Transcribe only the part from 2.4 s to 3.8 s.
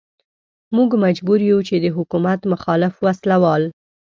مخالف وسله وال.